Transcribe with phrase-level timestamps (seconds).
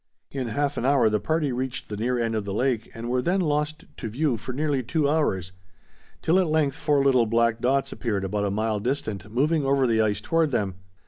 [0.31, 3.21] In half an hour the party reached the near end of the lake and were
[3.21, 5.51] then lost to view for nearly two hours,
[6.23, 10.01] till at length four little black dots appeared about a mile distant moving over the
[10.01, 10.73] ice toward them.